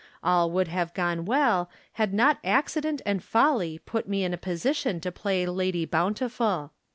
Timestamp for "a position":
4.33-4.99